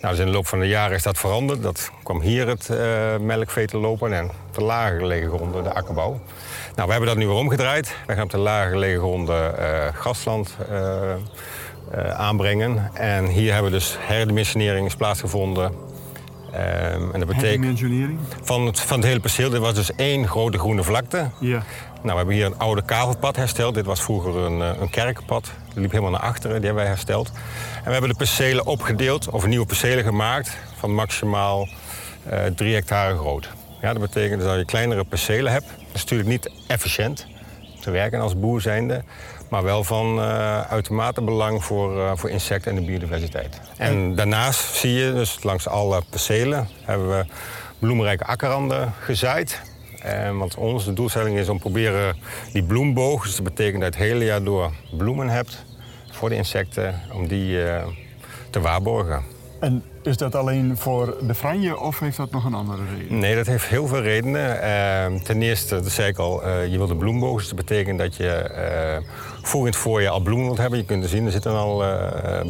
[0.01, 1.63] Nou, dus in de loop van de jaren is dat veranderd.
[1.63, 2.79] Dat kwam hier het uh,
[3.21, 6.21] melkvee te lopen en op de lager gelegen gronden de akkerbouw.
[6.75, 7.97] Nou, we hebben dat nu weer omgedraaid.
[8.07, 10.57] We gaan op de lager gelegen gronden uh, grasland
[12.17, 12.91] aanbrengen.
[12.95, 15.73] En hier hebben dus herdimensionering plaatsgevonden
[16.55, 17.81] Um, en dat betekent
[18.43, 19.51] van het, van het hele perceel.
[19.51, 21.31] Dit was dus één grote groene vlakte.
[21.41, 21.63] Ja.
[22.03, 23.75] Nou, we hebben hier een oude kavelpad hersteld.
[23.75, 25.45] Dit was vroeger een, eh, een kerkenpad.
[25.69, 26.57] Dat liep helemaal naar achteren.
[26.57, 27.31] Die hebben wij hersteld.
[27.77, 30.57] En we hebben de percelen opgedeeld, of nieuwe percelen gemaakt...
[30.79, 31.69] van maximaal
[32.33, 33.49] uh, drie hectare groot.
[33.81, 35.67] Ja, dat betekent dat je kleinere percelen hebt.
[35.67, 37.27] Dat is natuurlijk niet efficiënt
[37.81, 39.05] te werken als boer zijnde
[39.49, 43.61] maar wel van uh, uitermate belang voor, uh, voor insecten en de biodiversiteit.
[43.77, 47.25] En daarnaast zie je, dus langs alle percelen, hebben we
[47.79, 49.61] bloemrijke akkerranden gezaaid.
[50.03, 52.17] En want onze doelstelling is om proberen
[52.53, 55.65] die bloemboog, dus dat betekent dat je het hele jaar door bloemen hebt
[56.11, 57.87] voor de insecten, om die uh,
[58.51, 59.38] te waarborgen.
[59.59, 63.19] En is dat alleen voor de franje of heeft dat nog een andere reden?
[63.19, 64.57] Nee, dat heeft heel veel redenen.
[64.57, 67.39] Uh, ten eerste, dat zei ik al, uh, je wil de bloemboog.
[67.39, 68.51] Dus dat betekent dat je
[69.03, 69.09] uh,
[69.43, 70.79] voor in het voorjaar al bloemen wilt hebben.
[70.79, 71.85] Je kunt er zien, er zitten al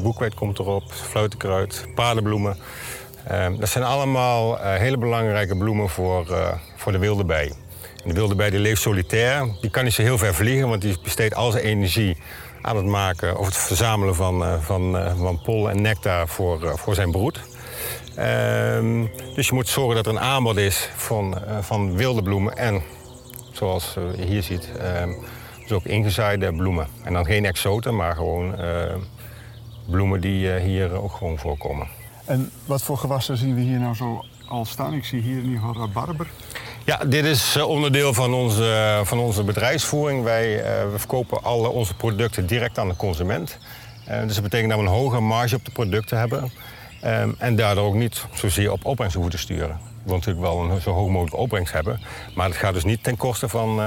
[0.03, 2.57] boekweit komt erop, fluitenkruid, paardenbloemen.
[3.27, 6.27] Ehm, dat zijn allemaal hele belangrijke bloemen voor,
[6.77, 7.53] voor de wilde bij.
[8.05, 9.49] De wilde bij die leeft solitair.
[9.61, 12.17] Die kan niet zo heel ver vliegen, want die besteedt al zijn energie
[12.63, 16.65] aan het maken of het verzamelen van, uh, van, uh, van pollen en nectar voor,
[16.65, 17.41] uh, voor zijn broed.
[18.15, 22.83] Ehm, dus je moet zorgen dat er een aanbod is van, van wilde bloemen en,
[23.53, 25.13] zoals je hier ziet, ehm,
[25.61, 26.87] dus ook ingezaaide bloemen.
[27.03, 28.55] En dan geen exoten, maar gewoon
[29.87, 31.89] bloemen die hier ook gewoon voorkomen.
[32.25, 34.93] En wat voor gewassen zien we hier nou zo al staan?
[34.95, 36.27] Ik zie hier in ieder geval rabarber.
[36.89, 40.25] Ja, dit is eh, onderdeel van onze, van onze bedrijfsvoering.
[40.25, 43.59] Wij uh, we verkopen alle onze producten direct aan de consument.
[44.09, 46.53] Uh, dus dat betekent dat we een hoge marge op de producten hebben.
[47.05, 49.69] Um, en daardoor ook niet zozeer op opbrengst hoeven te sturen.
[49.69, 52.01] We willen natuurlijk wel een zo hoog mogelijk opbrengst hebben.
[52.35, 53.81] Maar het gaat dus niet ten koste van,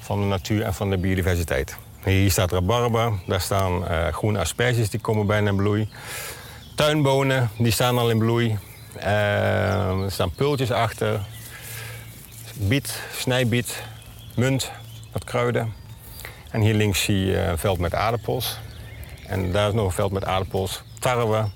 [0.00, 1.76] van de natuur en van de biodiversiteit.
[2.04, 5.88] Hier staat rabarber, daar staan groene asperges die komen bijna in bloei.
[6.74, 8.58] Tuinbonen, die staan al in bloei.
[8.98, 11.20] Ehm, er staan pultjes achter,
[12.58, 13.82] biet, snijbiet,
[14.34, 14.70] munt,
[15.12, 15.72] wat kruiden.
[16.50, 18.58] En hier links zie je een veld met aardappels.
[19.26, 21.48] En daar is nog een veld met aardappels, tarwe.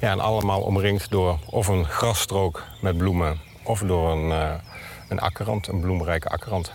[0.00, 3.40] Ja, en allemaal omringd door of een grasstrook met bloemen...
[3.62, 4.54] of door een, uh,
[5.08, 6.72] een akkerrand, een bloemrijke akkerrand.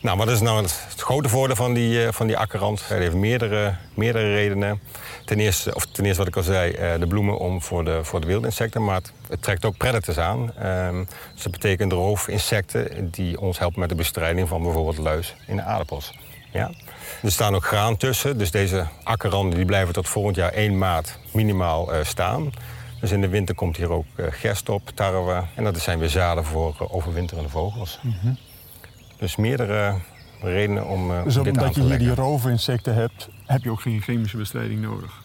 [0.00, 2.88] Nou, wat is nou het, grote voordeel van die, uh, van die akkerrand?
[2.88, 4.80] Het heeft meerdere, meerdere redenen.
[5.24, 8.04] Ten eerste, of ten eerste wat ik al zei, uh, de bloemen om voor de,
[8.04, 8.84] voor de wildinsecten.
[8.84, 10.52] Maar het, trekt ook predators aan.
[10.66, 15.56] Um, dus dat betekent roofinsecten die ons helpen met de bestrijding van bijvoorbeeld luis in
[15.56, 16.18] de aardappels.
[16.52, 16.70] Ja.
[17.22, 21.18] Er staan ook graan tussen, dus deze akkerranden die blijven tot volgend jaar 1 maart
[21.32, 22.52] minimaal uh, staan.
[23.00, 25.42] Dus in de winter komt hier ook gerst op, tarwe.
[25.54, 27.98] En dat zijn weer zaden voor overwinterende vogels.
[28.02, 28.38] -hmm.
[29.18, 29.94] Dus meerdere
[30.40, 32.14] redenen om uh, dus dit omdat aan te je hier leggen.
[32.14, 35.22] die roofinsecten hebt, heb je ook geen chemische bestrijding nodig?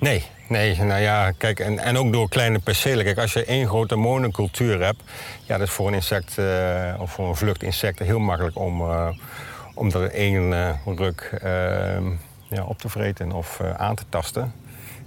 [0.00, 3.04] Nee, nee, nou ja, kijk, en, en ook door kleine percelen.
[3.04, 5.02] Kijk, als je één grote monocultuur hebt,
[5.44, 9.08] ja, dat is voor een insect uh, of voor een vluchtinsect heel makkelijk om, uh,
[9.74, 11.38] om dat één uh, ruk
[12.48, 14.52] ja, op te vreten of aan te tasten.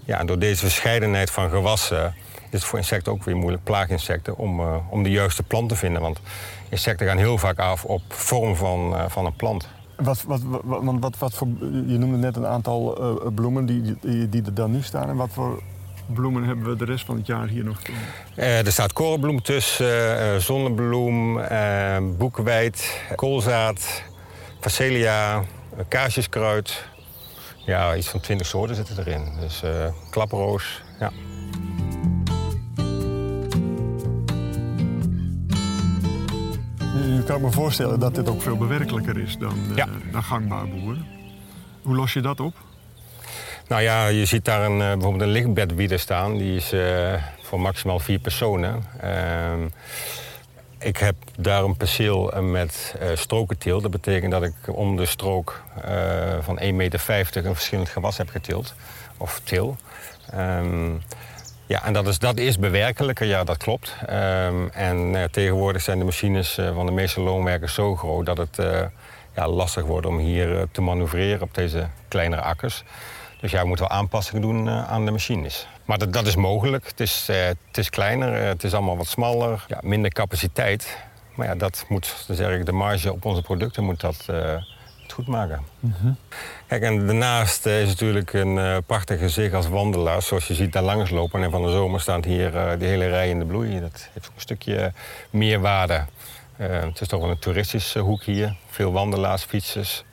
[0.06, 2.16] Ja, en door deze verscheidenheid van gewassen
[2.50, 6.02] is het voor insecten ook weer moeilijk, plaaginsecten, om, om de juiste plant te vinden.
[6.02, 6.20] Want
[6.70, 9.68] insecten gaan heel vaak af op vorm van, van een plant.
[9.96, 11.48] Wat, wat, wat, wat, wat voor,
[11.88, 15.10] je noemde net een aantal uh, bloemen die, die, die er dan nu staan.
[15.10, 15.62] En wat voor
[16.06, 17.78] bloemen hebben we de rest van het jaar hier nog?
[18.36, 21.42] Uh, er staat korenbloem tussen, uh, zonnebloem,
[22.18, 24.04] boekweit, koolzaad,
[24.60, 25.44] facelia,
[25.88, 26.86] kaarsjeskruid.
[27.66, 29.24] Ja, iets van twintig soorten zitten erin.
[29.40, 29.64] Dus
[30.10, 31.12] klaproos, ja.
[37.40, 39.88] Kan me voorstellen dat dit ook veel bewerkelijker is dan, uh, ja.
[40.12, 41.06] dan gangbaar boeren.
[41.82, 42.56] Hoe los je dat op?
[43.68, 46.38] Nou ja, je ziet daar een, uh, bijvoorbeeld een lichtbedbieder staan.
[46.38, 48.84] Die is uh, voor maximaal vier personen.
[49.00, 49.68] Ehm,
[50.80, 53.82] ik heb daar een perceel met strokenteel.
[53.82, 55.62] Dat betekent dat ik om de strook
[56.42, 58.76] van 1,50 meter een verschillend gewas heb getild.
[59.18, 59.78] Of til.
[60.36, 61.02] Um,
[61.68, 63.96] ja, en dat is, dat is bewerkelijker, ja, dat klopt.
[64.10, 68.38] Um, en uh, tegenwoordig zijn de machines uh, van de meeste loonwerkers zo groot dat
[68.38, 68.82] het uh,
[69.36, 72.84] ja, lastig wordt om hier te manoeuvreren op deze kleinere akkers.
[73.40, 75.68] Dus ja, we moeten wel aanpassingen doen aan de machines.
[75.86, 76.88] Maar dat, dat is mogelijk.
[76.88, 80.98] Het is, het is kleiner, het is allemaal wat smaller, ja, minder capaciteit.
[81.36, 84.26] Maar ja, dat moet, dus eigenlijk de marge op onze producten moet dat
[85.14, 85.62] goed maken.
[85.80, 86.16] Mm -hmm.
[86.68, 90.22] Kijk, en daarnaast is natuurlijk een uh, prachtig gezicht als wandelaar.
[90.22, 91.44] Zoals je ziet daar langs lopen.
[91.44, 93.80] En van de zomer staat hier uh, de hele rij in de bloei.
[93.80, 94.94] Dat heeft ook een stukje
[95.30, 96.06] meerwaarde.
[96.58, 98.56] het is toch wel een toeristische hoek hier.
[98.70, 100.04] Veel wandelaars, fietsers.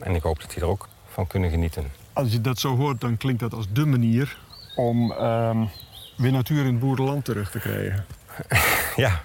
[0.00, 1.92] En ik hoop dat die er ook van kunnen genieten.
[2.12, 4.38] Als je dat zo hoort, dan klinkt dat als dé manier
[4.76, 5.68] om um,
[6.16, 8.04] weer natuur in het boerenland terug te krijgen.
[8.96, 9.20] Ja.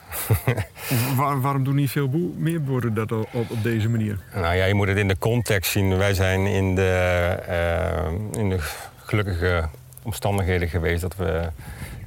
[1.17, 4.19] Waar, waarom doen niet veel boer, meer boeren dat op, op, deze manier?
[4.34, 5.97] Nou ja, je moet het in de context zien.
[5.97, 8.58] Wij zijn in de, uh, in de
[9.06, 9.69] gelukkige
[10.04, 11.50] omstandigheden geweest dat we...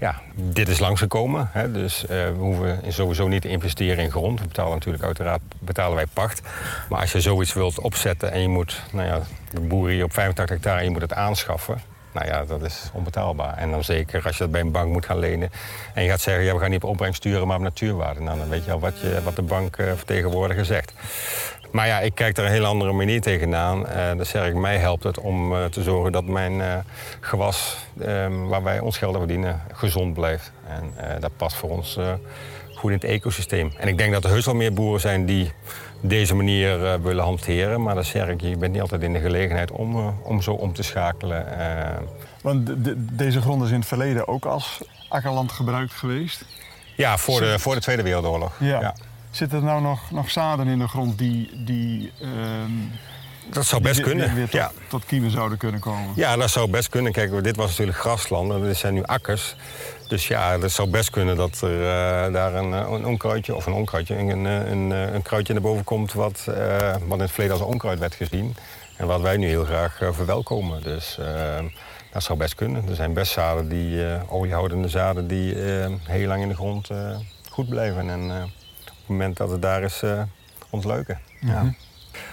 [0.01, 1.49] Ja, dit is langsgekomen.
[1.53, 4.41] Hè, dus uh, we hoeven sowieso niet te investeren in grond.
[4.41, 6.43] We betalen natuurlijk uiteraard betalen wij pacht.
[6.89, 8.83] Maar als je zoiets wilt opzetten en je moet...
[8.93, 11.81] Nou ja, de boeren hier op 85 hectare je moet het aanschaffen...
[12.15, 13.57] Nou ja, dat is onbetaalbaar.
[13.57, 15.51] En dan zeker als je dat bij een bank moet gaan lenen.
[15.95, 18.21] En je gaat zeggen, ja, we gaan niet op opbrengst sturen, maar op natuurwaarde.
[18.21, 20.93] Nou, dan weet je al wat, je, wat de bank uh, vertegenwoordiger zegt.
[21.71, 23.87] Maar ja, ik kijk er een heel andere manier tegenaan.
[23.87, 26.85] Uh, zeg ik, mij helpt het om uh, te zorgen dat mijn
[27.21, 27.77] gewas,
[28.49, 30.53] waar wij ons geld aan verdienen, gezond blijft.
[30.69, 31.99] En dat past voor ons
[32.75, 33.73] goed in het ecosysteem.
[33.79, 35.53] En ik denk dat er heus wel meer boeren zijn die
[36.01, 37.83] deze manier uh, willen hanteren.
[37.83, 40.53] Maar dat zeg ik, je bent niet altijd in de gelegenheid om, uh, om zo
[40.53, 41.47] om te schakelen.
[41.59, 41.87] Uh...
[42.43, 46.45] Want de, de, deze grond is in het verleden ook als akkerland gebruikt geweest?
[46.97, 48.53] Ja, voor de, voor de Tweede Wereldoorlog.
[48.61, 48.81] Ja.
[48.81, 48.95] ja.
[49.31, 52.71] Zitten er nou nog, nog zaden in de grond die, die, ehm,
[53.51, 54.35] Dat zou best die kunnen.
[54.35, 54.73] weer tot, ja.
[54.89, 56.13] tot kiemen zouden kunnen komen?
[56.15, 57.13] ja, dat zou best kunnen.
[57.13, 59.57] Kijk, dit was natuurlijk grasland en dit zijn nu akkers.
[60.09, 63.67] Dus ja, het zou best kunnen dat er eh, daar een, eh, een onkruidje, of
[63.67, 66.45] een onkruidje, een, een, een, eh, een kruidje naar boven komt wat,
[67.07, 68.57] wat in het verleden als onkruid werd gezien.
[68.97, 70.83] En wat wij nu heel graag verwelkomen.
[70.83, 71.19] Dus
[72.13, 72.89] dat zou best kunnen.
[72.89, 75.55] Er zijn best zaden die, eh, oliehoudende zaden die
[76.03, 76.91] heel lang in de grond
[77.51, 78.11] goed blijven.
[78.11, 78.51] En op
[78.85, 80.03] het moment dat het daar is,
[80.71, 81.19] ontluiken.
[81.41, 81.63] Ja.
[81.63, 81.75] Maar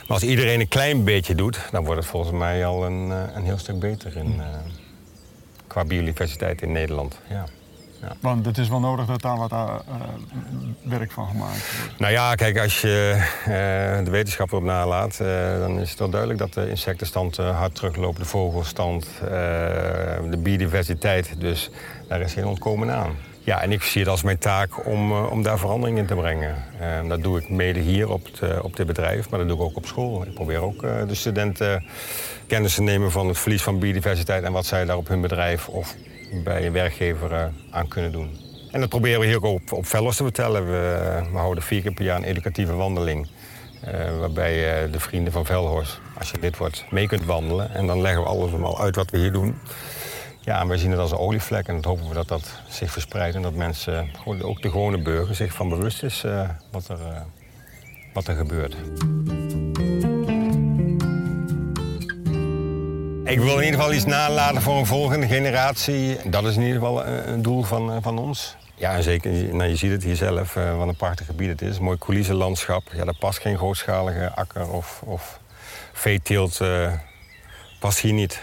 [0.08, 3.58] als iedereen een klein beetje doet, dan wordt het volgens mij al een, een heel
[3.58, 4.42] stuk beter in,
[5.68, 7.20] qua biodiversiteit in Nederland.
[7.30, 7.46] Ja.
[8.20, 9.76] Want het is wel nodig dat daar wat eh,
[10.84, 12.00] werk van gemaakt wordt.
[12.00, 16.10] Nou ja, kijk, als je eh, de wetenschap erop nalaat, eh, dan is het wel
[16.10, 19.08] duidelijk dat de insectenstand hard terugloopt, de vogelstand,
[20.30, 21.36] de biodiversiteit.
[21.38, 21.70] Dus
[22.08, 23.16] daar is geen ontkomen aan.
[23.44, 26.56] Ja, en ik zie het als mijn taak om, om daar verandering in te brengen.
[27.08, 29.78] Dat doe ik mede hier op, het, op dit bedrijf, maar dat doe ik ook
[29.78, 30.24] op school.
[30.24, 31.86] Ik probeer ook de studenten
[32.48, 35.68] kennis te nemen van het verlies van biodiversiteit en wat zij daar op hun bedrijf
[35.68, 35.96] of
[36.44, 38.38] bij een werkgever eh, aan kunnen doen.
[38.72, 40.66] En dat proberen we hier ook op, op te vertellen.
[40.66, 43.28] We, we houden vier keer per jaar een educatieve wandeling.
[43.82, 47.74] eh, waarbij eh, de vrienden van Velhorst, als je lid wordt, mee kunt wandelen.
[47.74, 49.56] En dan leggen we alles allemaal uit wat we hier doen.
[50.40, 52.92] Ja, en wij zien het als een olievlek en dat hopen we dat dat zich
[52.92, 53.36] verspreidt.
[53.36, 57.22] En dat mensen, ook de gewone burger, zich van bewust is eh, wat, er, eh,
[58.14, 58.76] wat er gebeurt.
[63.32, 66.18] Ik wil in ieder geval iets nalaten voor een volgende generatie.
[66.30, 68.56] Dat is in ieder geval een, een doel van, eh, van ons.
[68.76, 71.80] Ja, zeker, nou, je ziet het hier zelf, eh, wat een prachtig gebied het is.
[71.80, 72.84] Mooi coulissenlandschap.
[72.94, 75.40] Ja, daar past geen grootschalige akker of, of
[75.94, 76.62] veeteelt.
[76.62, 76.94] eh
[77.80, 78.42] past hier niet.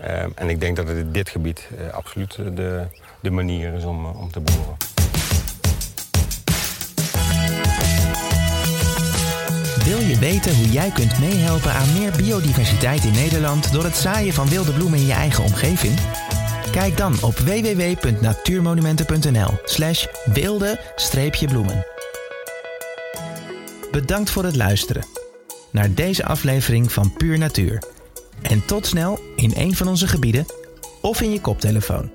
[0.00, 2.86] Eh, en ik denk dat het in dit gebied eh, absoluut eh, de,
[3.20, 4.76] de manier is om, eh, om te boeren.
[9.88, 14.32] Wil je weten hoe jij kunt meehelpen aan meer biodiversiteit in Nederland door het zaaien
[14.32, 15.98] van wilde bloemen in je eigen omgeving?
[16.70, 21.86] Kijk dan op www.natuurmonumenten.nl slash wilde-bloemen.
[23.90, 25.04] Bedankt voor het luisteren
[25.70, 27.82] naar deze aflevering van Puur Natuur.
[28.42, 30.46] En tot snel in een van onze gebieden
[31.00, 32.10] of in je koptelefoon.